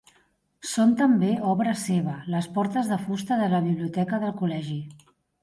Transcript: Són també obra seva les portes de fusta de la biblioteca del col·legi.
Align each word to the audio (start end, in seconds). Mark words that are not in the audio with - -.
Són 0.69 0.95
també 1.01 1.29
obra 1.49 1.75
seva 1.81 2.15
les 2.37 2.47
portes 2.57 2.91
de 2.93 2.99
fusta 3.05 3.39
de 3.43 3.51
la 3.53 3.61
biblioteca 3.69 4.23
del 4.27 4.35
col·legi. 4.43 4.81